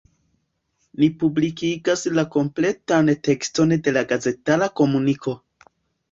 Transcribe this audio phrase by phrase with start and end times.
[1.01, 5.35] Ni publikigas la kompletan tekston de la gazetara komuniko.